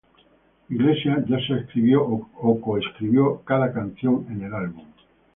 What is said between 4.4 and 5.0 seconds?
el álbum.